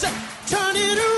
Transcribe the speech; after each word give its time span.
Turn 0.00 0.76
it 0.76 0.96
around. 0.96 1.17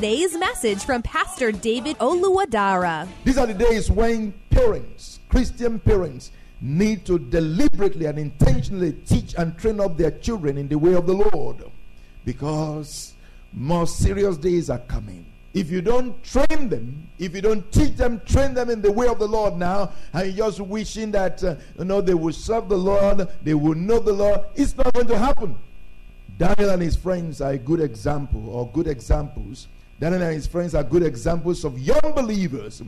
message 0.01 0.83
from 0.83 1.03
Pastor 1.03 1.51
David 1.51 1.95
Oluwadara. 1.99 3.07
These 3.23 3.37
are 3.37 3.45
the 3.45 3.53
days 3.53 3.91
when 3.91 4.33
parents, 4.49 5.19
Christian 5.29 5.77
parents, 5.77 6.31
need 6.59 7.05
to 7.05 7.19
deliberately 7.19 8.07
and 8.07 8.17
intentionally 8.17 8.93
teach 9.05 9.35
and 9.37 9.55
train 9.59 9.79
up 9.79 9.97
their 9.97 10.09
children 10.09 10.57
in 10.57 10.67
the 10.67 10.77
way 10.77 10.95
of 10.95 11.05
the 11.05 11.13
Lord 11.13 11.57
because 12.25 13.13
more 13.53 13.85
serious 13.85 14.37
days 14.37 14.71
are 14.71 14.79
coming. 14.79 15.23
If 15.53 15.69
you 15.69 15.83
don't 15.83 16.23
train 16.23 16.67
them, 16.67 17.07
if 17.19 17.35
you 17.35 17.41
don't 17.41 17.71
teach 17.71 17.95
them, 17.95 18.21
train 18.25 18.55
them 18.55 18.71
in 18.71 18.81
the 18.81 18.91
way 18.91 19.07
of 19.07 19.19
the 19.19 19.27
Lord 19.27 19.55
now, 19.55 19.91
and 20.13 20.33
you're 20.33 20.47
just 20.47 20.61
wishing 20.61 21.11
that 21.11 21.43
uh, 21.43 21.57
you 21.77 21.85
know 21.85 22.01
they 22.01 22.15
will 22.15 22.33
serve 22.33 22.69
the 22.69 22.77
Lord, 22.77 23.27
they 23.43 23.53
will 23.53 23.75
know 23.75 23.99
the 23.99 24.13
Lord, 24.13 24.41
it's 24.55 24.75
not 24.75 24.91
going 24.93 25.07
to 25.07 25.17
happen. 25.17 25.55
Daniel 26.39 26.71
and 26.71 26.81
his 26.81 26.95
friends 26.95 27.39
are 27.39 27.51
a 27.51 27.57
good 27.59 27.81
example, 27.81 28.49
or 28.49 28.67
good 28.69 28.87
examples. 28.87 29.67
Daniel 30.01 30.23
and 30.23 30.33
his 30.33 30.47
friends 30.47 30.73
are 30.73 30.83
good 30.83 31.03
examples 31.03 31.63
of 31.63 31.77
young 31.77 31.99
believers 32.15 32.81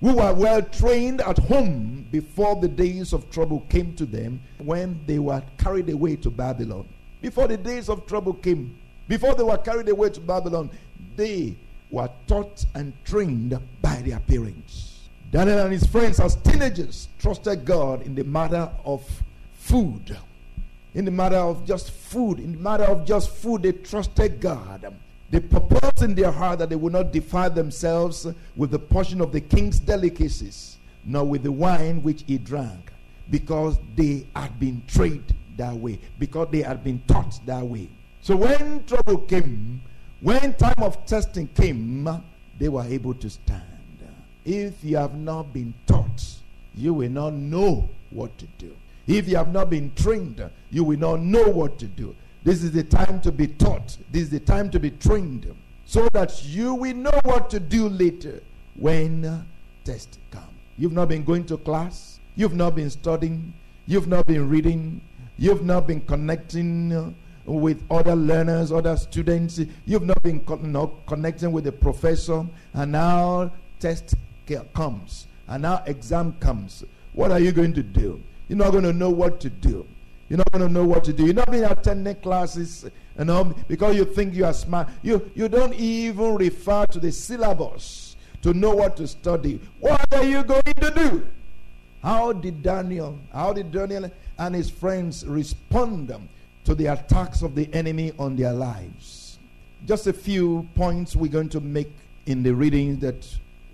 who 0.00 0.14
were 0.14 0.32
well 0.32 0.62
trained 0.62 1.20
at 1.20 1.36
home 1.36 2.06
before 2.12 2.54
the 2.54 2.68
days 2.68 3.12
of 3.12 3.28
trouble 3.28 3.66
came 3.68 3.92
to 3.96 4.06
them 4.06 4.40
when 4.58 5.00
they 5.04 5.18
were 5.18 5.42
carried 5.58 5.90
away 5.90 6.14
to 6.14 6.30
Babylon. 6.30 6.88
Before 7.20 7.48
the 7.48 7.56
days 7.56 7.88
of 7.88 8.06
trouble 8.06 8.34
came, 8.34 8.78
before 9.08 9.34
they 9.34 9.42
were 9.42 9.58
carried 9.58 9.88
away 9.88 10.10
to 10.10 10.20
Babylon, 10.20 10.70
they 11.16 11.56
were 11.90 12.08
taught 12.28 12.64
and 12.76 12.92
trained 13.04 13.58
by 13.82 13.96
their 14.02 14.20
parents. 14.20 15.08
Daniel 15.32 15.58
and 15.58 15.72
his 15.72 15.84
friends, 15.86 16.20
as 16.20 16.36
teenagers, 16.36 17.08
trusted 17.18 17.64
God 17.64 18.02
in 18.02 18.14
the 18.14 18.22
matter 18.22 18.70
of 18.84 19.04
food. 19.54 20.16
In 20.94 21.04
the 21.04 21.10
matter 21.10 21.36
of 21.36 21.66
just 21.66 21.90
food, 21.90 22.38
in 22.38 22.52
the 22.52 22.58
matter 22.58 22.84
of 22.84 23.04
just 23.04 23.30
food, 23.30 23.64
they 23.64 23.72
trusted 23.72 24.40
God. 24.40 24.94
They 25.30 25.40
purposed 25.40 26.02
in 26.02 26.14
their 26.14 26.32
heart 26.32 26.58
that 26.58 26.70
they 26.70 26.76
would 26.76 26.92
not 26.92 27.12
defile 27.12 27.50
themselves 27.50 28.26
with 28.56 28.70
the 28.72 28.78
portion 28.78 29.20
of 29.20 29.30
the 29.32 29.40
king's 29.40 29.78
delicacies, 29.78 30.76
nor 31.04 31.24
with 31.24 31.44
the 31.44 31.52
wine 31.52 32.02
which 32.02 32.24
he 32.26 32.36
drank, 32.38 32.90
because 33.30 33.78
they 33.94 34.26
had 34.34 34.58
been 34.58 34.82
trained 34.88 35.34
that 35.56 35.74
way, 35.74 36.00
because 36.18 36.48
they 36.50 36.62
had 36.62 36.82
been 36.82 37.00
taught 37.06 37.38
that 37.46 37.64
way. 37.64 37.88
So 38.22 38.36
when 38.36 38.84
trouble 38.84 39.18
came, 39.18 39.80
when 40.20 40.54
time 40.54 40.82
of 40.82 41.06
testing 41.06 41.48
came, 41.48 42.08
they 42.58 42.68
were 42.68 42.84
able 42.84 43.14
to 43.14 43.30
stand. 43.30 43.62
If 44.44 44.82
you 44.82 44.96
have 44.96 45.14
not 45.14 45.52
been 45.52 45.72
taught, 45.86 46.24
you 46.74 46.92
will 46.94 47.10
not 47.10 47.34
know 47.34 47.88
what 48.10 48.36
to 48.38 48.46
do. 48.58 48.74
If 49.06 49.28
you 49.28 49.36
have 49.36 49.52
not 49.52 49.70
been 49.70 49.92
trained, 49.94 50.42
you 50.70 50.84
will 50.84 50.98
not 50.98 51.20
know 51.20 51.44
what 51.44 51.78
to 51.78 51.86
do. 51.86 52.14
This 52.42 52.62
is 52.62 52.72
the 52.72 52.84
time 52.84 53.20
to 53.20 53.32
be 53.32 53.46
taught. 53.46 53.98
This 54.10 54.22
is 54.22 54.30
the 54.30 54.40
time 54.40 54.70
to 54.70 54.80
be 54.80 54.90
trained 54.90 55.54
so 55.84 56.08
that 56.12 56.44
you 56.44 56.74
will 56.74 56.94
know 56.94 57.18
what 57.24 57.50
to 57.50 57.60
do 57.60 57.88
later 57.88 58.40
when 58.76 59.46
test 59.84 60.18
come. 60.30 60.54
You've 60.78 60.92
not 60.92 61.08
been 61.08 61.24
going 61.24 61.44
to 61.46 61.58
class. 61.58 62.20
You've 62.36 62.54
not 62.54 62.76
been 62.76 62.88
studying. 62.88 63.52
You've 63.86 64.08
not 64.08 64.24
been 64.26 64.48
reading. 64.48 65.00
You've 65.36 65.64
not 65.64 65.86
been 65.86 66.00
connecting 66.00 67.14
with 67.44 67.82
other 67.90 68.14
learners, 68.14 68.72
other 68.72 68.96
students. 68.96 69.60
You've 69.84 70.04
not 70.04 70.22
been 70.22 70.40
co- 70.40 70.56
no, 70.56 70.98
connecting 71.06 71.52
with 71.52 71.64
the 71.64 71.72
professor. 71.72 72.46
And 72.72 72.92
now 72.92 73.52
test 73.78 74.14
comes. 74.74 75.26
And 75.48 75.62
now 75.62 75.82
exam 75.86 76.34
comes. 76.40 76.84
What 77.12 77.30
are 77.30 77.40
you 77.40 77.52
going 77.52 77.74
to 77.74 77.82
do? 77.82 78.22
You're 78.48 78.58
not 78.58 78.70
going 78.70 78.84
to 78.84 78.92
know 78.92 79.10
what 79.10 79.40
to 79.40 79.50
do. 79.50 79.86
You're 80.30 80.38
not 80.38 80.52
going 80.52 80.64
to 80.64 80.72
know 80.72 80.84
what 80.84 81.02
to 81.04 81.12
do. 81.12 81.24
You're 81.24 81.34
not 81.34 81.50
been 81.50 81.64
attending 81.64 82.14
classes, 82.14 82.88
you 83.18 83.24
know, 83.24 83.52
because 83.66 83.96
you 83.96 84.04
think 84.04 84.32
you 84.32 84.44
are 84.44 84.52
smart. 84.52 84.88
You 85.02 85.28
you 85.34 85.48
don't 85.48 85.74
even 85.74 86.36
refer 86.36 86.86
to 86.86 87.00
the 87.00 87.10
syllabus 87.10 88.14
to 88.42 88.54
know 88.54 88.70
what 88.70 88.96
to 88.98 89.08
study. 89.08 89.58
What 89.80 90.06
are 90.14 90.22
you 90.22 90.44
going 90.44 90.62
to 90.62 90.92
do? 90.92 91.26
How 92.00 92.32
did 92.32 92.62
Daniel, 92.62 93.18
how 93.32 93.52
did 93.52 93.72
Daniel 93.72 94.08
and 94.38 94.54
his 94.54 94.70
friends 94.70 95.26
respond 95.26 96.16
to 96.64 96.74
the 96.76 96.86
attacks 96.86 97.42
of 97.42 97.56
the 97.56 97.68
enemy 97.74 98.12
on 98.16 98.36
their 98.36 98.52
lives? 98.52 99.40
Just 99.84 100.06
a 100.06 100.12
few 100.12 100.68
points 100.76 101.16
we're 101.16 101.32
going 101.32 101.48
to 101.48 101.60
make 101.60 101.90
in 102.26 102.44
the 102.44 102.54
readings 102.54 103.00
that 103.00 103.26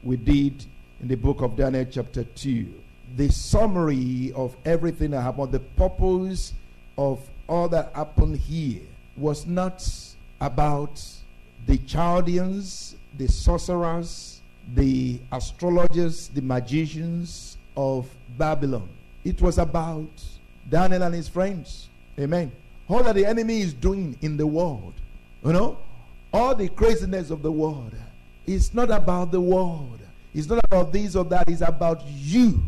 we 0.03 0.16
did 0.16 0.65
in 1.03 1.09
the 1.09 1.16
book 1.16 1.43
of 1.43 1.55
Daniel, 1.55 1.84
chapter 1.84 2.25
2 2.25 2.72
the 3.15 3.31
summary 3.31 4.33
of 4.34 4.56
everything 4.65 5.12
that 5.12 5.22
happened, 5.22 5.53
the 5.53 5.61
purpose 5.61 6.53
of 6.99 7.21
all 7.49 7.69
that 7.69 7.93
happened 7.94 8.37
here 8.39 8.83
was 9.17 9.47
not 9.47 9.87
about 10.41 11.03
the 11.66 11.78
Chaldeans, 11.78 12.97
the 13.16 13.28
sorcerers, 13.28 14.41
the 14.75 15.19
astrologers, 15.33 16.28
the 16.28 16.43
magicians 16.43 17.56
of 17.77 18.09
Babylon. 18.37 18.89
It 19.25 19.41
was 19.41 19.59
about 19.59 20.09
Daniel 20.69 21.03
and 21.03 21.15
his 21.15 21.28
friends. 21.28 21.89
Amen. 22.19 22.50
All 22.89 23.03
that 23.03 23.15
the 23.15 23.27
enemy 23.27 23.61
is 23.61 23.72
doing 23.72 24.16
in 24.22 24.37
the 24.37 24.47
world, 24.47 24.93
you 25.45 25.53
know, 25.53 25.78
all 26.33 26.55
the 26.55 26.69
craziness 26.69 27.31
of 27.31 27.43
the 27.43 27.50
world. 27.50 27.93
It's 28.47 28.75
not 28.75 28.91
about 28.91 29.33
the 29.33 29.41
world. 29.41 29.99
It's 30.34 30.49
not 30.49 30.61
about 30.66 30.93
this 30.93 31.16
or 31.16 31.25
that. 31.25 31.49
It's 31.49 31.62
about 31.62 32.03
you 32.06 32.62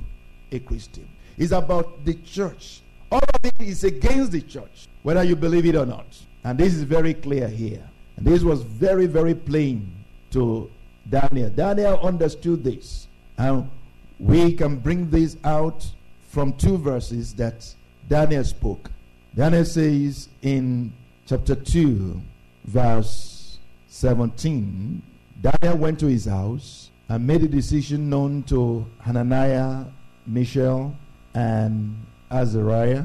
a 0.53 0.59
Christian. 0.59 1.09
It's 1.37 1.53
about 1.53 2.05
the 2.05 2.15
church. 2.15 2.83
All 3.11 3.21
of 3.21 3.45
it 3.45 3.55
is 3.61 3.85
against 3.85 4.33
the 4.33 4.43
church, 4.43 4.89
whether 5.03 5.23
you 5.23 5.37
believe 5.37 5.67
it 5.67 5.77
or 5.77 5.87
not. 5.87 6.07
And 6.45 6.59
this 6.59 6.75
is 6.75 6.83
very 6.83 7.15
clear 7.15 7.49
here. 7.49 7.89
And 8.17 8.27
this 8.27 8.43
was 8.43 8.63
very, 8.63 9.07
very 9.07 9.35
plain 9.35 9.93
to 10.33 10.71
Daniel. 11.09 11.51
Daniel 11.51 11.99
understood 12.01 12.65
this. 12.65 13.07
And 13.37 13.71
we 14.19 14.53
can 14.53 14.77
bring 14.77 15.11
this 15.11 15.37
out 15.45 15.87
from 16.29 16.53
two 16.55 16.77
verses 16.77 17.35
that 17.35 17.73
Daniel 18.09 18.45
spoke. 18.45 18.91
Daniel 19.35 19.65
says 19.65 20.29
in 20.43 20.93
chapter 21.27 21.55
2, 21.55 22.21
verse 22.65 23.59
17, 23.89 25.03
Daniel 25.41 25.79
went 25.79 26.01
to 26.01 26.07
his 26.07 26.25
house 26.25 26.91
and 27.09 27.27
made 27.27 27.43
a 27.43 27.49
decision 27.49 28.11
known 28.11 28.43
to 28.45 28.87
Hananiah 29.01 29.85
Mishael 30.29 30.95
and 31.35 31.97
Azariah, 32.31 33.05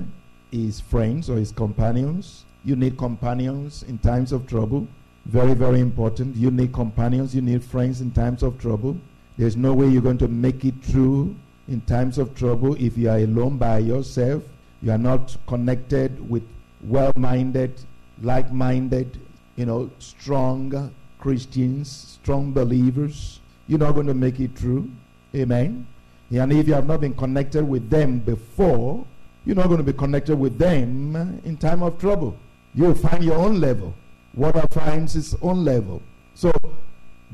his 0.51 0.79
friends 0.79 1.29
or 1.29 1.37
his 1.37 1.51
companions. 1.51 2.45
You 2.65 2.75
need 2.75 2.97
companions 2.97 3.83
in 3.83 3.97
times 3.97 4.31
of 4.31 4.45
trouble. 4.47 4.87
Very, 5.25 5.53
very 5.53 5.79
important. 5.79 6.35
You 6.35 6.51
need 6.51 6.73
companions, 6.73 7.33
you 7.33 7.41
need 7.41 7.63
friends 7.63 8.01
in 8.01 8.11
times 8.11 8.43
of 8.43 8.59
trouble. 8.59 8.97
There's 9.37 9.55
no 9.55 9.73
way 9.73 9.87
you're 9.87 10.01
going 10.01 10.17
to 10.19 10.27
make 10.27 10.63
it 10.63 10.75
through 10.83 11.35
in 11.67 11.81
times 11.81 12.17
of 12.17 12.35
trouble 12.35 12.75
if 12.75 12.97
you 12.97 13.09
are 13.09 13.17
alone 13.17 13.57
by 13.57 13.79
yourself. 13.79 14.43
you 14.81 14.91
are 14.91 14.97
not 14.97 15.35
connected 15.47 16.29
with 16.29 16.43
well 16.83 17.13
minded, 17.15 17.71
like 18.21 18.51
minded, 18.51 19.17
you 19.55 19.65
know, 19.65 19.89
strong 19.99 20.93
Christians, 21.19 22.19
strong 22.21 22.51
believers, 22.51 23.39
you're 23.67 23.79
not 23.79 23.93
going 23.93 24.07
to 24.07 24.13
make 24.13 24.41
it 24.41 24.57
through. 24.57 24.91
Amen. 25.33 25.87
And 26.39 26.51
if 26.51 26.67
you 26.67 26.73
have 26.73 26.87
not 26.87 27.01
been 27.01 27.13
connected 27.13 27.63
with 27.63 27.89
them 27.89 28.19
before, 28.19 29.05
you're 29.45 29.55
not 29.55 29.67
going 29.67 29.77
to 29.77 29.83
be 29.83 29.93
connected 29.93 30.35
with 30.35 30.57
them 30.57 31.15
in 31.43 31.57
time 31.57 31.83
of 31.83 31.99
trouble. 31.99 32.37
You'll 32.73 32.95
find 32.95 33.23
your 33.23 33.37
own 33.37 33.59
level. 33.59 33.93
Water 34.33 34.63
finds 34.71 35.15
its 35.15 35.35
own 35.41 35.63
level. 35.63 36.01
So 36.33 36.51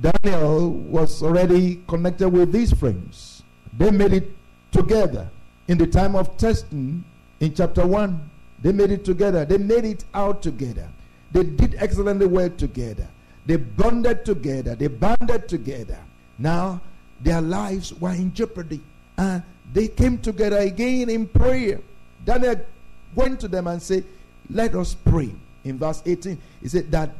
Daniel 0.01 0.71
was 0.71 1.23
already 1.23 1.81
connected 1.87 2.29
with 2.29 2.51
these 2.51 2.73
friends. 2.73 3.43
They 3.77 3.89
made 3.91 4.13
it 4.13 4.31
together 4.71 5.29
in 5.67 5.77
the 5.77 5.87
time 5.87 6.15
of 6.15 6.35
testing 6.37 7.03
in 7.39 7.53
chapter 7.53 7.87
1. 7.87 8.29
They 8.61 8.73
made 8.73 8.91
it 8.91 9.05
together. 9.05 9.45
They 9.45 9.57
made 9.57 9.85
it 9.85 10.03
out 10.13 10.41
together. 10.41 10.89
They 11.31 11.43
did 11.43 11.75
excellently 11.75 12.27
well 12.27 12.49
together. 12.49 13.07
They 13.45 13.55
bonded 13.55 14.25
together. 14.25 14.75
They 14.75 14.87
banded 14.87 15.47
together. 15.47 15.99
Now, 16.37 16.81
their 17.21 17.41
lives 17.41 17.93
were 17.93 18.13
in 18.13 18.33
jeopardy. 18.33 18.81
And 19.17 19.43
they 19.73 19.87
came 19.87 20.17
together 20.17 20.57
again 20.57 21.09
in 21.09 21.27
prayer. 21.27 21.81
Daniel 22.25 22.59
went 23.15 23.39
to 23.41 23.47
them 23.47 23.67
and 23.67 23.81
said, 23.81 24.03
Let 24.49 24.75
us 24.75 24.95
pray. 24.95 25.33
In 25.63 25.77
verse 25.77 26.01
18, 26.05 26.37
he 26.61 26.67
said 26.67 26.91
that 26.91 27.11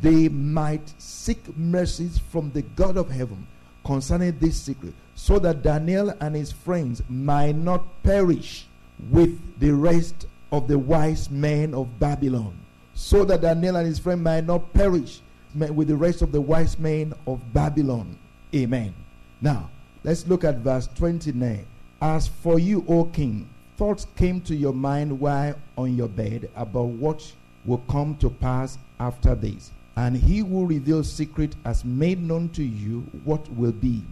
they 0.00 0.28
might 0.28 0.94
seek 0.98 1.56
mercies 1.56 2.18
from 2.30 2.50
the 2.52 2.62
God 2.62 2.96
of 2.96 3.10
heaven 3.10 3.46
concerning 3.84 4.38
this 4.38 4.60
secret, 4.60 4.94
so 5.14 5.38
that 5.40 5.62
Daniel 5.62 6.10
and 6.20 6.34
his 6.34 6.52
friends 6.52 7.02
might 7.08 7.56
not 7.56 8.02
perish 8.02 8.66
with 9.10 9.38
the 9.58 9.72
rest 9.72 10.26
of 10.52 10.68
the 10.68 10.78
wise 10.78 11.30
men 11.30 11.74
of 11.74 11.98
Babylon. 11.98 12.56
So 12.94 13.24
that 13.24 13.40
Daniel 13.40 13.76
and 13.76 13.86
his 13.86 13.98
friend 13.98 14.22
might 14.22 14.44
not 14.44 14.72
perish 14.72 15.20
with 15.54 15.88
the 15.88 15.96
rest 15.96 16.22
of 16.22 16.32
the 16.32 16.40
wise 16.40 16.78
men 16.78 17.14
of 17.26 17.40
Babylon. 17.52 18.16
Amen. 18.54 18.94
Now, 19.40 19.70
let's 20.04 20.26
look 20.26 20.44
at 20.44 20.58
verse 20.58 20.88
29. 20.96 21.66
As 22.02 22.28
for 22.28 22.58
you, 22.58 22.84
O 22.88 23.04
king, 23.04 23.48
thoughts 23.76 24.06
came 24.16 24.40
to 24.42 24.54
your 24.54 24.72
mind 24.72 25.18
while 25.18 25.54
on 25.76 25.96
your 25.96 26.08
bed 26.08 26.50
about 26.56 26.88
what 26.88 27.32
will 27.64 27.82
come 27.88 28.16
to 28.16 28.30
pass 28.30 28.78
after 28.98 29.34
this. 29.34 29.70
And 29.96 30.16
he 30.16 30.42
will 30.42 30.66
reveal 30.66 31.02
secret 31.04 31.54
as 31.64 31.84
made 31.84 32.22
known 32.22 32.48
to 32.50 32.62
you 32.62 33.00
what 33.24 33.50
will 33.54 33.72
be. 33.72 34.02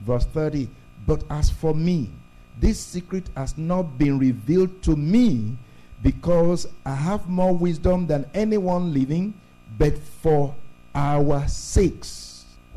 Verse 0.00 0.24
30. 0.26 0.68
But 1.06 1.24
as 1.30 1.50
for 1.50 1.74
me, 1.74 2.10
this 2.58 2.78
secret 2.78 3.28
has 3.36 3.56
not 3.56 3.98
been 3.98 4.18
revealed 4.18 4.82
to 4.82 4.96
me 4.96 5.56
because 6.02 6.66
I 6.84 6.94
have 6.94 7.28
more 7.28 7.54
wisdom 7.54 8.06
than 8.06 8.28
anyone 8.34 8.92
living, 8.92 9.34
but 9.78 9.96
for 9.98 10.54
our 10.94 11.46
sakes, 11.48 12.29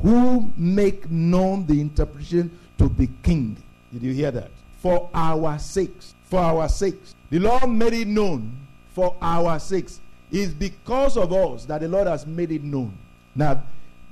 who 0.04 0.52
make 0.58 1.10
known 1.10 1.66
the 1.66 1.80
interpretation 1.80 2.52
to 2.78 2.90
the 2.90 3.10
king. 3.24 3.58
Did 3.92 4.04
you 4.04 4.14
hear 4.14 4.32
that? 4.32 4.52
For 4.80 5.10
our 5.14 5.58
sakes. 5.58 6.14
For 6.26 6.40
our 6.40 6.68
sakes. 6.68 7.16
The 7.30 7.40
Lord 7.40 7.70
made 7.70 7.94
it 7.94 8.08
known 8.08 8.52
for 8.94 9.16
our 9.22 9.60
sakes. 9.60 10.02
It's 10.30 10.54
because 10.54 11.16
of 11.16 11.32
us 11.32 11.66
that 11.66 11.82
the 11.82 11.88
Lord 11.88 12.08
has 12.08 12.28
made 12.28 12.52
it 12.52 12.64
known. 12.64 12.96
Now, 13.34 13.64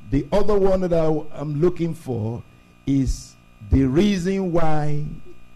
the 0.09 0.25
other 0.31 0.57
one 0.57 0.81
that 0.81 0.93
I, 0.93 1.05
am 1.39 1.59
looking 1.59 1.93
for 1.93 2.41
is 2.87 3.35
the 3.69 3.83
reason 3.83 4.51
why 4.51 5.03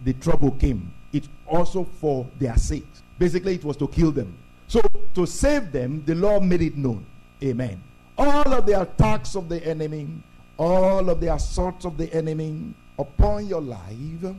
the 0.04 0.12
trouble 0.14 0.50
came. 0.52 0.92
It's 1.12 1.28
also 1.46 1.84
for 1.84 2.26
their 2.38 2.56
sakes. 2.56 3.02
Basically, 3.18 3.54
it 3.54 3.64
was 3.64 3.76
to 3.78 3.88
kill 3.88 4.12
them. 4.12 4.36
So, 4.68 4.82
to 5.14 5.26
save 5.26 5.72
them, 5.72 6.02
the 6.04 6.14
Lord 6.14 6.42
made 6.42 6.62
it 6.62 6.76
known. 6.76 7.06
Amen. 7.42 7.80
All 8.18 8.52
of 8.52 8.66
the 8.66 8.80
attacks 8.80 9.34
of 9.34 9.48
the 9.48 9.64
enemy, 9.66 10.08
all 10.56 11.10
of 11.10 11.20
the 11.20 11.34
assaults 11.34 11.84
of 11.84 11.98
the 11.98 12.12
enemy 12.14 12.74
upon 12.98 13.46
your 13.46 13.60
life 13.60 14.34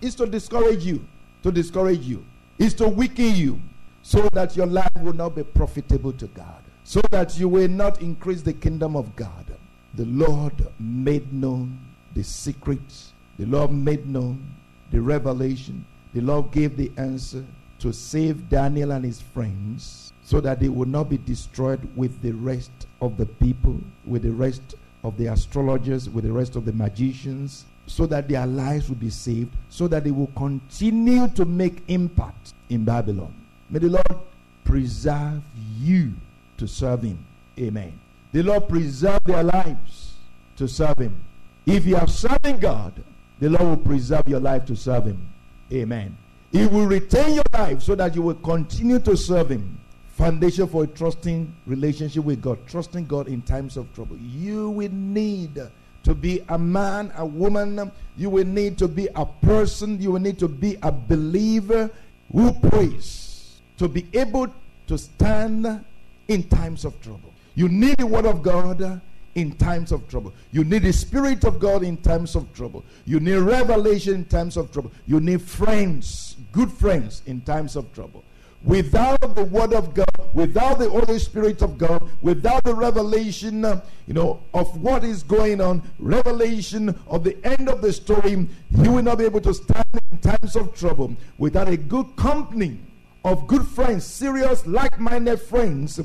is 0.00 0.14
to 0.16 0.26
discourage 0.26 0.84
you, 0.84 1.04
to 1.42 1.50
discourage 1.50 2.02
you, 2.02 2.24
is 2.58 2.74
to 2.74 2.88
weaken 2.88 3.34
you, 3.34 3.60
so 4.02 4.28
that 4.32 4.56
your 4.56 4.66
life 4.66 4.90
will 5.00 5.14
not 5.14 5.34
be 5.34 5.42
profitable 5.42 6.12
to 6.12 6.26
God, 6.28 6.62
so 6.84 7.00
that 7.10 7.38
you 7.38 7.48
will 7.48 7.68
not 7.68 8.02
increase 8.02 8.42
the 8.42 8.52
kingdom 8.52 8.94
of 8.94 9.16
God. 9.16 9.46
The 9.94 10.04
Lord 10.04 10.54
made 10.78 11.32
known 11.32 11.78
the 12.14 12.22
secrets, 12.22 13.12
the 13.38 13.46
Lord 13.46 13.72
made 13.72 14.06
known 14.06 14.54
the 14.92 15.00
revelation, 15.00 15.84
the 16.12 16.20
Lord 16.20 16.50
gave 16.52 16.76
the 16.76 16.92
answer 16.98 17.44
to 17.86 17.92
save 17.92 18.48
Daniel 18.48 18.90
and 18.90 19.04
his 19.04 19.20
friends 19.20 20.12
so 20.24 20.40
that 20.40 20.58
they 20.58 20.68
would 20.68 20.88
not 20.88 21.08
be 21.08 21.18
destroyed 21.18 21.80
with 21.94 22.20
the 22.20 22.32
rest 22.32 22.72
of 23.00 23.16
the 23.16 23.26
people, 23.26 23.78
with 24.04 24.22
the 24.22 24.32
rest 24.32 24.74
of 25.04 25.16
the 25.18 25.26
astrologers, 25.26 26.10
with 26.10 26.24
the 26.24 26.32
rest 26.32 26.56
of 26.56 26.64
the 26.64 26.72
magicians, 26.72 27.64
so 27.86 28.04
that 28.04 28.28
their 28.28 28.44
lives 28.44 28.88
will 28.88 28.96
be 28.96 29.08
saved, 29.08 29.52
so 29.70 29.86
that 29.86 30.02
they 30.02 30.10
will 30.10 30.32
continue 30.36 31.28
to 31.28 31.44
make 31.44 31.80
impact 31.86 32.54
in 32.70 32.84
Babylon. 32.84 33.32
May 33.70 33.78
the 33.78 33.90
Lord 33.90 34.20
preserve 34.64 35.42
you 35.78 36.12
to 36.58 36.66
serve 36.66 37.02
Him. 37.02 37.24
Amen. 37.56 38.00
The 38.32 38.42
Lord 38.42 38.68
preserve 38.68 39.20
their 39.24 39.44
lives 39.44 40.14
to 40.56 40.66
serve 40.66 40.98
Him. 40.98 41.24
If 41.66 41.86
you 41.86 41.94
are 41.94 42.08
serving 42.08 42.58
God, 42.58 43.00
the 43.38 43.48
Lord 43.48 43.62
will 43.62 43.76
preserve 43.76 44.22
your 44.26 44.40
life 44.40 44.64
to 44.64 44.74
serve 44.74 45.04
Him. 45.04 45.28
Amen. 45.72 46.16
He 46.56 46.66
will 46.66 46.86
retain 46.86 47.34
your 47.34 47.44
life 47.52 47.82
so 47.82 47.94
that 47.96 48.14
you 48.14 48.22
will 48.22 48.34
continue 48.36 48.98
to 49.00 49.14
serve 49.14 49.50
Him. 49.50 49.78
Foundation 50.12 50.66
for 50.66 50.84
a 50.84 50.86
trusting 50.86 51.54
relationship 51.66 52.24
with 52.24 52.40
God, 52.40 52.58
trusting 52.66 53.04
God 53.04 53.28
in 53.28 53.42
times 53.42 53.76
of 53.76 53.92
trouble. 53.94 54.16
You 54.16 54.70
will 54.70 54.90
need 54.90 55.60
to 56.04 56.14
be 56.14 56.42
a 56.48 56.58
man, 56.58 57.12
a 57.16 57.26
woman. 57.26 57.92
You 58.16 58.30
will 58.30 58.46
need 58.46 58.78
to 58.78 58.88
be 58.88 59.08
a 59.14 59.26
person. 59.26 60.00
You 60.00 60.12
will 60.12 60.20
need 60.20 60.38
to 60.38 60.48
be 60.48 60.78
a 60.82 60.90
believer 60.90 61.90
who 62.32 62.52
prays 62.54 63.60
to 63.76 63.86
be 63.86 64.06
able 64.14 64.48
to 64.86 64.96
stand 64.96 65.84
in 66.28 66.42
times 66.44 66.86
of 66.86 66.98
trouble. 67.02 67.34
You 67.54 67.68
need 67.68 67.98
the 67.98 68.06
Word 68.06 68.24
of 68.24 68.42
God 68.42 69.02
in 69.36 69.52
times 69.52 69.92
of 69.92 70.08
trouble. 70.08 70.32
You 70.50 70.64
need 70.64 70.82
the 70.82 70.92
Spirit 70.92 71.44
of 71.44 71.60
God 71.60 71.84
in 71.84 71.98
times 71.98 72.34
of 72.34 72.52
trouble. 72.54 72.84
You 73.04 73.20
need 73.20 73.36
revelation 73.36 74.14
in 74.14 74.24
times 74.24 74.56
of 74.56 74.72
trouble. 74.72 74.90
You 75.06 75.20
need 75.20 75.42
friends, 75.42 76.36
good 76.52 76.72
friends 76.72 77.22
in 77.26 77.42
times 77.42 77.76
of 77.76 77.92
trouble. 77.92 78.24
Without 78.64 79.20
the 79.34 79.44
Word 79.44 79.74
of 79.74 79.92
God, 79.92 80.08
without 80.32 80.78
the 80.78 80.88
Holy 80.88 81.18
Spirit 81.18 81.60
of 81.60 81.76
God, 81.76 82.08
without 82.22 82.64
the 82.64 82.74
revelation, 82.74 83.64
uh, 83.64 83.82
you 84.06 84.14
know, 84.14 84.40
of 84.54 84.80
what 84.82 85.04
is 85.04 85.22
going 85.22 85.60
on, 85.60 85.82
revelation 85.98 86.98
of 87.06 87.22
the 87.22 87.36
end 87.46 87.68
of 87.68 87.82
the 87.82 87.92
story, 87.92 88.48
you 88.70 88.90
will 88.90 89.02
not 89.02 89.18
be 89.18 89.24
able 89.24 89.42
to 89.42 89.52
stand 89.52 89.84
in 90.10 90.18
times 90.18 90.56
of 90.56 90.74
trouble. 90.74 91.14
Without 91.36 91.68
a 91.68 91.76
good 91.76 92.16
company 92.16 92.78
of 93.22 93.46
good 93.46 93.66
friends, 93.68 94.06
serious, 94.06 94.66
like-minded 94.66 95.42
friends, 95.42 96.00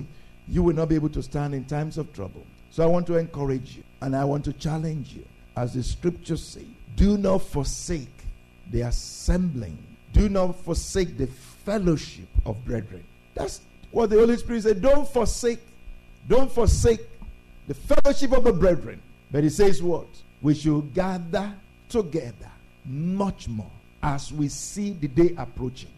you 0.49 0.61
will 0.63 0.75
not 0.75 0.89
be 0.89 0.95
able 0.95 1.09
to 1.09 1.23
stand 1.23 1.55
in 1.55 1.63
times 1.63 1.97
of 1.97 2.11
trouble. 2.11 2.45
So 2.71 2.83
I 2.83 2.85
want 2.85 3.05
to 3.07 3.17
encourage 3.17 3.75
you 3.75 3.83
and 4.01 4.15
I 4.15 4.23
want 4.23 4.45
to 4.45 4.53
challenge 4.53 5.13
you. 5.13 5.25
As 5.57 5.73
the 5.73 5.83
scriptures 5.83 6.41
say, 6.41 6.65
do 6.95 7.17
not 7.17 7.39
forsake 7.39 8.07
the 8.71 8.81
assembling, 8.81 9.77
do 10.13 10.29
not 10.29 10.55
forsake 10.55 11.17
the 11.17 11.27
fellowship 11.27 12.29
of 12.45 12.63
brethren. 12.63 13.03
That's 13.35 13.59
what 13.91 14.09
the 14.09 14.15
Holy 14.15 14.37
Spirit 14.37 14.63
said. 14.63 14.81
Don't 14.81 15.07
forsake, 15.07 15.59
don't 16.29 16.49
forsake 16.49 17.01
the 17.67 17.73
fellowship 17.73 18.31
of 18.31 18.45
the 18.45 18.53
brethren. 18.53 19.01
But 19.31 19.43
he 19.43 19.49
says 19.49 19.83
what? 19.83 20.07
We 20.41 20.55
should 20.55 20.93
gather 20.93 21.53
together 21.89 22.51
much 22.85 23.49
more 23.49 23.71
as 24.01 24.31
we 24.31 24.47
see 24.47 24.91
the 24.93 25.09
day 25.09 25.35
approaching. 25.37 25.91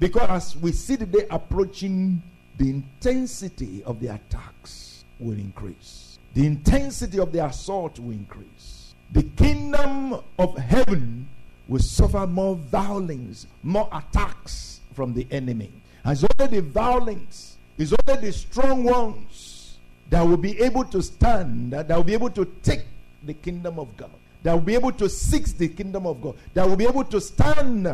Because 0.00 0.28
as 0.28 0.56
we 0.56 0.72
see 0.72 0.96
the 0.96 1.06
day 1.06 1.26
approaching, 1.30 2.22
the 2.56 2.70
intensity 2.70 3.84
of 3.84 4.00
the 4.00 4.08
attacks 4.08 4.95
will 5.18 5.38
increase 5.38 6.06
the 6.36 6.44
intensity 6.44 7.18
of 7.18 7.32
the 7.32 7.42
assault 7.42 7.98
will 7.98 8.10
increase. 8.10 8.94
The 9.12 9.22
kingdom 9.22 10.20
of 10.38 10.58
heaven 10.58 11.26
will 11.66 11.80
suffer 11.80 12.26
more 12.26 12.56
violence, 12.56 13.46
more 13.62 13.88
attacks 13.90 14.80
from 14.92 15.14
the 15.14 15.26
enemy. 15.30 15.72
It's 16.04 16.26
only 16.38 16.60
the 16.60 16.62
violence, 16.62 17.56
it's 17.78 17.94
only 18.06 18.20
the 18.20 18.32
strong 18.34 18.84
ones 18.84 19.78
that 20.10 20.20
will 20.20 20.36
be 20.36 20.60
able 20.60 20.84
to 20.84 21.02
stand, 21.02 21.72
that 21.72 21.88
will 21.88 22.04
be 22.04 22.12
able 22.12 22.30
to 22.30 22.44
take 22.62 22.84
the 23.24 23.32
kingdom 23.32 23.78
of 23.78 23.96
God, 23.96 24.10
that 24.42 24.52
will 24.52 24.60
be 24.60 24.74
able 24.74 24.92
to 24.92 25.08
seize 25.08 25.54
the 25.54 25.68
kingdom 25.68 26.06
of 26.06 26.20
God, 26.20 26.36
that 26.52 26.68
will 26.68 26.76
be 26.76 26.86
able 26.86 27.04
to 27.04 27.18
stand. 27.18 27.88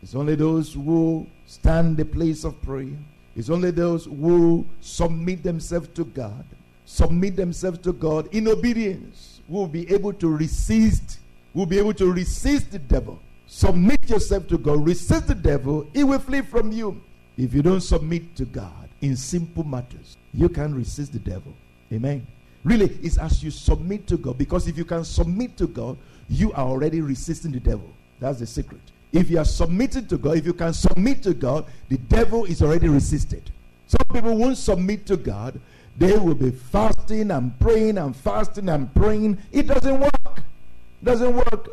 It's 0.00 0.14
only 0.14 0.36
those 0.36 0.72
who 0.72 1.26
stand 1.46 1.96
the 1.96 2.04
place 2.04 2.44
of 2.44 2.62
prayer. 2.62 2.96
It's 3.34 3.50
only 3.50 3.72
those 3.72 4.04
who 4.04 4.64
submit 4.80 5.42
themselves 5.42 5.88
to 5.94 6.04
God 6.04 6.44
submit 6.88 7.36
themselves 7.36 7.78
to 7.80 7.92
God 7.92 8.34
in 8.34 8.48
obedience 8.48 9.42
will 9.46 9.66
be 9.66 9.90
able 9.92 10.12
to 10.14 10.34
resist, 10.34 11.18
will 11.52 11.66
be 11.66 11.78
able 11.78 11.92
to 11.92 12.10
resist 12.10 12.70
the 12.70 12.78
devil. 12.78 13.20
Submit 13.46 14.08
yourself 14.08 14.48
to 14.48 14.56
God. 14.56 14.86
Resist 14.86 15.28
the 15.28 15.34
devil. 15.34 15.86
He 15.92 16.02
will 16.02 16.18
flee 16.18 16.40
from 16.40 16.72
you. 16.72 17.00
If 17.36 17.52
you 17.52 17.62
don't 17.62 17.82
submit 17.82 18.34
to 18.36 18.46
God 18.46 18.88
in 19.02 19.16
simple 19.16 19.64
matters, 19.64 20.16
you 20.32 20.48
can 20.48 20.74
resist 20.74 21.12
the 21.12 21.18
devil. 21.18 21.52
Amen. 21.92 22.26
Really, 22.64 22.98
it's 23.02 23.18
as 23.18 23.44
you 23.44 23.50
submit 23.50 24.06
to 24.06 24.16
God. 24.16 24.38
Because 24.38 24.66
if 24.66 24.78
you 24.78 24.84
can 24.86 25.04
submit 25.04 25.58
to 25.58 25.66
God, 25.66 25.98
you 26.30 26.52
are 26.52 26.66
already 26.66 27.02
resisting 27.02 27.52
the 27.52 27.60
devil. 27.60 27.90
That's 28.18 28.38
the 28.38 28.46
secret. 28.46 28.80
If 29.12 29.30
you 29.30 29.38
are 29.38 29.44
submitted 29.44 30.08
to 30.08 30.18
God, 30.18 30.38
if 30.38 30.46
you 30.46 30.54
can 30.54 30.72
submit 30.72 31.22
to 31.22 31.34
God, 31.34 31.66
the 31.90 31.98
devil 31.98 32.46
is 32.46 32.62
already 32.62 32.88
resisted. 32.88 33.50
Some 33.86 34.04
people 34.12 34.36
won't 34.36 34.58
submit 34.58 35.06
to 35.06 35.16
God. 35.16 35.60
They 35.98 36.16
will 36.16 36.34
be 36.34 36.50
fasting 36.52 37.32
and 37.32 37.58
praying 37.58 37.98
and 37.98 38.14
fasting 38.14 38.68
and 38.68 38.92
praying. 38.94 39.38
It 39.50 39.66
doesn't 39.66 39.98
work. 39.98 40.36
It 40.36 41.04
doesn't 41.04 41.34
work. 41.34 41.68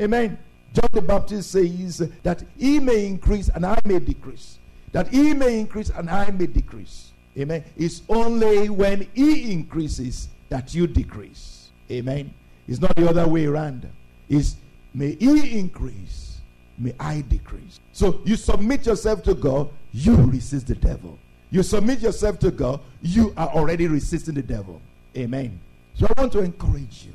Amen. 0.00 0.38
John 0.72 0.88
the 0.92 1.02
Baptist 1.02 1.50
says 1.50 1.98
that 2.22 2.44
he 2.56 2.78
may 2.78 3.06
increase 3.06 3.48
and 3.48 3.66
I 3.66 3.78
may 3.84 3.98
decrease. 3.98 4.58
That 4.92 5.08
he 5.08 5.34
may 5.34 5.58
increase 5.58 5.90
and 5.90 6.08
I 6.08 6.30
may 6.30 6.46
decrease. 6.46 7.10
Amen. 7.36 7.64
It's 7.76 8.02
only 8.08 8.68
when 8.68 9.08
he 9.14 9.52
increases 9.52 10.28
that 10.48 10.72
you 10.72 10.86
decrease. 10.86 11.70
Amen. 11.90 12.32
It's 12.68 12.80
not 12.80 12.94
the 12.94 13.08
other 13.08 13.26
way 13.26 13.46
around. 13.46 13.88
It's 14.28 14.56
may 14.94 15.16
he 15.16 15.58
increase, 15.58 16.38
may 16.78 16.94
I 16.98 17.22
decrease. 17.22 17.80
So 17.92 18.20
you 18.24 18.36
submit 18.36 18.86
yourself 18.86 19.22
to 19.24 19.34
God, 19.34 19.68
you 19.92 20.14
resist 20.16 20.68
the 20.68 20.76
devil. 20.76 21.18
You 21.50 21.62
submit 21.62 22.00
yourself 22.00 22.38
to 22.40 22.50
God, 22.50 22.80
you 23.02 23.32
are 23.36 23.48
already 23.48 23.86
resisting 23.86 24.34
the 24.34 24.42
devil. 24.42 24.80
Amen. 25.16 25.60
So 25.94 26.06
I 26.06 26.20
want 26.20 26.32
to 26.32 26.40
encourage 26.40 27.04
you. 27.04 27.12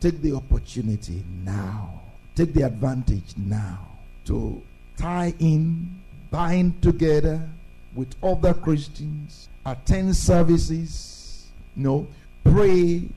Take 0.00 0.20
the 0.20 0.34
opportunity 0.34 1.24
now. 1.44 2.02
Take 2.34 2.54
the 2.54 2.62
advantage 2.62 3.34
now 3.36 3.88
to 4.26 4.62
tie 4.96 5.34
in, 5.38 6.00
bind 6.30 6.80
together 6.82 7.48
with 7.94 8.14
other 8.22 8.54
Christians, 8.54 9.48
attend 9.64 10.14
services, 10.14 11.46
you 11.74 11.84
know, 11.84 12.06
pray, 12.44 13.08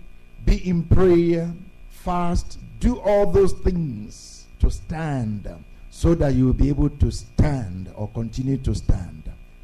be 0.46 0.68
in 0.68 0.84
prayer, 0.84 1.54
fast, 1.90 2.58
do 2.80 3.00
all 3.00 3.30
those 3.30 3.54
things 3.54 4.48
to 4.60 4.72
stand 4.72 5.48
so 5.90 6.16
that 6.16 6.34
you 6.34 6.46
will 6.46 6.54
be 6.54 6.70
able 6.70 6.90
to 6.90 7.12
stand 7.12 7.92
or 7.96 8.08
continue 8.10 8.58
to 8.58 8.74
stand. 8.74 9.21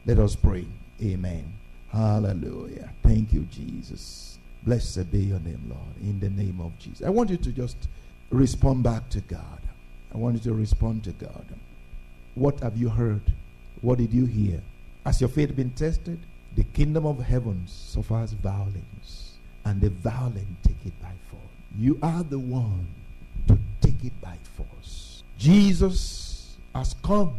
Let 0.07 0.19
us 0.19 0.37
pray. 0.37 0.65
Amen. 1.03 1.53
Hallelujah. 1.89 2.89
Thank 3.03 3.33
you, 3.33 3.41
Jesus. 3.51 4.37
Blessed 4.63 5.11
be 5.11 5.19
your 5.19 5.39
name, 5.41 5.61
Lord, 5.67 5.97
in 6.01 6.17
the 6.21 6.29
name 6.29 6.61
of 6.61 6.79
Jesus. 6.79 7.05
I 7.05 7.09
want 7.09 7.29
you 7.29 7.35
to 7.35 7.51
just 7.51 7.75
respond 8.29 8.83
back 8.83 9.09
to 9.09 9.19
God. 9.19 9.59
I 10.13 10.17
want 10.17 10.35
you 10.35 10.51
to 10.51 10.53
respond 10.53 11.03
to 11.03 11.11
God. 11.11 11.45
What 12.35 12.61
have 12.61 12.77
you 12.77 12.87
heard? 12.87 13.21
What 13.81 13.97
did 13.97 14.13
you 14.13 14.25
hear? 14.25 14.61
Has 15.05 15.19
your 15.19 15.29
faith 15.29 15.53
been 15.53 15.71
tested? 15.71 16.19
The 16.55 16.63
kingdom 16.63 17.05
of 17.05 17.19
heaven 17.19 17.65
suffers 17.67 18.31
violence, 18.31 19.33
and 19.65 19.81
the 19.81 19.89
violent 19.89 20.47
take 20.63 20.85
it 20.85 21.01
by 21.01 21.11
force. 21.29 21.43
You 21.77 21.99
are 22.01 22.23
the 22.23 22.39
one 22.39 22.87
to 23.49 23.57
take 23.81 24.05
it 24.05 24.21
by 24.21 24.37
force. 24.55 25.23
Jesus 25.37 26.55
has 26.73 26.95
come 27.03 27.35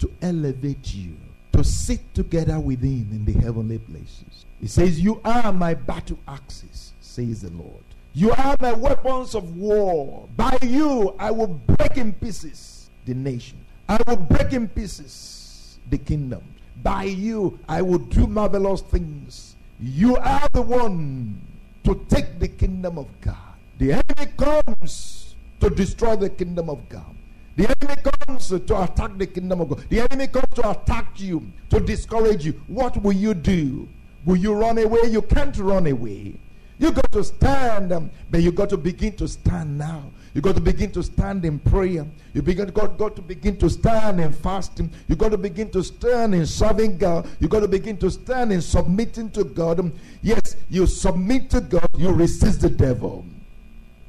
to 0.00 0.12
elevate 0.20 0.92
you 0.94 1.16
to 1.62 1.68
sit 1.68 2.14
together 2.14 2.58
with 2.58 2.82
him 2.82 3.08
in 3.12 3.24
the 3.24 3.32
heavenly 3.32 3.78
places. 3.78 4.46
He 4.60 4.66
says, 4.66 5.00
You 5.00 5.20
are 5.24 5.52
my 5.52 5.74
battle 5.74 6.18
axes, 6.26 6.92
says 7.00 7.42
the 7.42 7.50
Lord. 7.50 7.84
You 8.14 8.32
are 8.32 8.56
my 8.60 8.72
weapons 8.72 9.34
of 9.34 9.56
war. 9.56 10.28
By 10.36 10.58
you, 10.62 11.14
I 11.18 11.30
will 11.30 11.60
break 11.78 11.96
in 11.96 12.12
pieces 12.14 12.90
the 13.06 13.14
nation. 13.14 13.58
I 13.88 13.98
will 14.06 14.16
break 14.16 14.52
in 14.52 14.68
pieces 14.68 15.78
the 15.88 15.98
kingdom. 15.98 16.42
By 16.82 17.04
you, 17.04 17.58
I 17.68 17.80
will 17.82 17.98
do 17.98 18.26
marvelous 18.26 18.80
things. 18.82 19.54
You 19.80 20.16
are 20.16 20.48
the 20.52 20.62
one 20.62 21.40
to 21.84 22.04
take 22.08 22.38
the 22.38 22.48
kingdom 22.48 22.98
of 22.98 23.08
God. 23.20 23.36
The 23.78 23.92
enemy 23.92 24.32
comes 24.36 25.36
to 25.60 25.70
destroy 25.70 26.16
the 26.16 26.30
kingdom 26.30 26.68
of 26.68 26.88
God. 26.88 27.14
The 27.56 27.64
enemy 27.64 28.02
comes 28.26 28.48
to 28.48 28.82
attack 28.82 29.18
the 29.18 29.26
kingdom 29.26 29.60
of 29.60 29.68
God. 29.68 29.84
The 29.88 30.00
enemy 30.00 30.26
comes 30.26 30.48
to 30.54 30.70
attack 30.70 31.20
you, 31.20 31.50
to 31.70 31.80
discourage 31.80 32.46
you. 32.46 32.52
What 32.66 33.02
will 33.02 33.12
you 33.12 33.34
do? 33.34 33.88
Will 34.24 34.36
you 34.36 34.54
run 34.54 34.78
away? 34.78 35.10
You 35.10 35.22
can't 35.22 35.56
run 35.58 35.86
away. 35.86 36.34
You 36.78 36.90
got 36.90 37.12
to 37.12 37.22
stand, 37.22 37.92
um, 37.92 38.10
but 38.30 38.42
you 38.42 38.50
got 38.50 38.68
to 38.70 38.76
begin 38.76 39.14
to 39.16 39.28
stand 39.28 39.78
now. 39.78 40.10
You 40.34 40.40
got 40.40 40.54
to 40.54 40.60
begin 40.60 40.90
to 40.92 41.02
stand 41.02 41.44
in 41.44 41.58
prayer. 41.58 42.06
You 42.32 42.42
begin 42.42 42.68
got, 42.70 42.96
got 42.96 43.14
to 43.16 43.22
begin 43.22 43.56
to 43.58 43.68
stand 43.68 44.20
in 44.20 44.32
fasting. 44.32 44.90
You 45.06 45.14
got 45.14 45.30
to 45.32 45.38
begin 45.38 45.70
to 45.70 45.84
stand 45.84 46.34
in 46.34 46.46
serving 46.46 46.98
God. 46.98 47.28
You 47.38 47.48
got 47.48 47.60
to 47.60 47.68
begin 47.68 47.98
to 47.98 48.10
stand 48.10 48.52
in 48.52 48.62
submitting 48.62 49.30
to 49.30 49.44
God. 49.44 49.92
Yes, 50.22 50.56
you 50.70 50.86
submit 50.86 51.50
to 51.50 51.60
God, 51.60 51.86
you 51.96 52.10
resist 52.10 52.62
the 52.62 52.70
devil. 52.70 53.26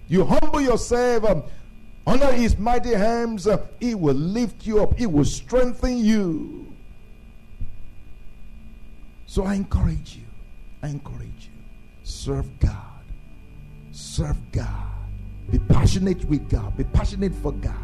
You 0.08 0.26
humble 0.26 0.62
yourself 0.62 1.26
um, 1.26 1.44
under 2.06 2.32
his 2.34 2.58
mighty 2.58 2.94
hands, 2.94 3.48
uh, 3.48 3.66
he 3.80 3.96
will 3.96 4.16
lift 4.16 4.66
you 4.66 4.82
up, 4.82 4.98
he 4.98 5.06
will 5.06 5.26
strengthen 5.26 5.98
you. 5.98 6.74
So 9.26 9.44
I 9.46 9.56
encourage 9.56 10.16
you. 10.16 10.26
I 10.82 10.90
encourage 10.90 11.50
you. 11.50 11.64
Serve 12.04 12.60
God. 12.60 12.76
Serve 13.92 14.38
God. 14.52 14.92
Be 15.50 15.60
passionate 15.60 16.24
with 16.26 16.50
God. 16.50 16.76
Be 16.78 16.84
passionate 16.84 17.34
for 17.36 17.52
God. 17.54 17.76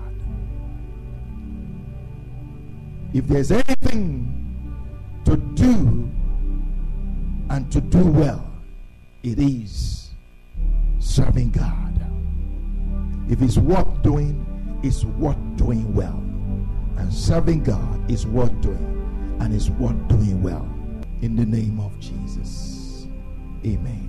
If 3.14 3.28
there's 3.28 3.52
anything 3.52 4.36
to 5.26 5.38
do 5.38 6.10
and 7.50 7.72
to 7.72 7.82
do 7.82 8.04
well, 8.04 8.46
it 9.24 9.40
is 9.40 10.12
serving 11.00 11.52
God. 11.52 11.89
If 13.30 13.44
it's 13.44 13.58
worth 13.58 14.02
doing, 14.02 14.46
it's 14.84 15.06
worth 15.06 15.38
doing 15.56 15.94
well. 15.94 16.18
And 16.98 17.14
serving 17.14 17.64
God 17.64 18.12
is 18.12 18.26
worth 18.26 18.60
doing 18.62 19.38
and 19.40 19.54
is 19.54 19.70
worth 19.72 20.08
doing 20.08 20.42
well. 20.42 20.68
In 21.22 21.36
the 21.36 21.46
name 21.46 21.80
of 21.80 21.98
Jesus. 22.00 23.08
Amen. 23.66 24.09